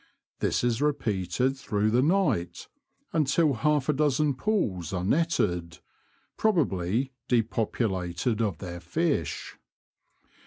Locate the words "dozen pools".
3.93-4.93